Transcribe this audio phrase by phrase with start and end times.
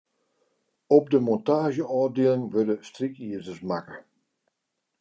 [0.97, 3.97] Op de montaazjeôfdieling wurde strykizers makke.